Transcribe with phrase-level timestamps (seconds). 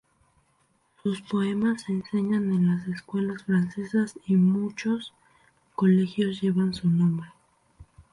[1.03, 5.13] Sus poemas se enseñan en las escuelas francesas y muchos
[5.75, 7.29] colegios llevan su nombre.